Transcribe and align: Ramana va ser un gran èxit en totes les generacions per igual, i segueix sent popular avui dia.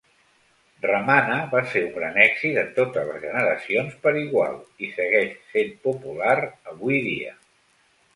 Ramana 0.83 1.33
va 1.49 1.59
ser 1.73 1.81
un 1.87 1.91
gran 1.97 2.15
èxit 2.23 2.57
en 2.61 2.71
totes 2.79 3.05
les 3.09 3.19
generacions 3.25 3.99
per 4.07 4.13
igual, 4.23 4.57
i 4.87 4.89
segueix 4.95 5.37
sent 5.53 5.71
popular 5.85 6.33
avui 6.73 6.99
dia. 7.11 7.37